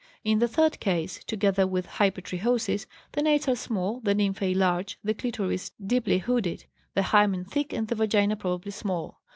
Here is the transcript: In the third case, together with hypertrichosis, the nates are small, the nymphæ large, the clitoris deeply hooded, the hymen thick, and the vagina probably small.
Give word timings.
In 0.23 0.39
the 0.39 0.47
third 0.47 0.79
case, 0.79 1.23
together 1.25 1.67
with 1.67 1.85
hypertrichosis, 1.85 2.87
the 3.11 3.21
nates 3.21 3.47
are 3.47 3.55
small, 3.55 3.99
the 3.99 4.15
nymphæ 4.15 4.55
large, 4.55 4.97
the 5.03 5.13
clitoris 5.13 5.73
deeply 5.73 6.17
hooded, 6.17 6.65
the 6.95 7.03
hymen 7.03 7.45
thick, 7.45 7.71
and 7.71 7.87
the 7.87 7.93
vagina 7.93 8.35
probably 8.35 8.71
small. 8.71 9.21